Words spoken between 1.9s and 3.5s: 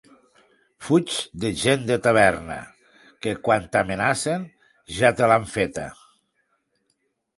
de taverna, que